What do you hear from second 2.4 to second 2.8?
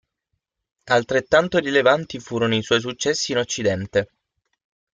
i suoi